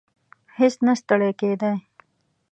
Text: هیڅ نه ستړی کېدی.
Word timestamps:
هیڅ 0.57 0.75
نه 0.85 0.93
ستړی 0.99 1.31
کېدی. 1.39 1.71